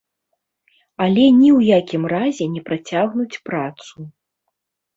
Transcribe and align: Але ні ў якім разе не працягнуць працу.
Але 1.05 1.25
ні 1.41 1.49
ў 1.57 1.75
якім 1.79 2.03
разе 2.15 2.45
не 2.55 2.65
працягнуць 2.73 3.41
працу. 3.51 3.95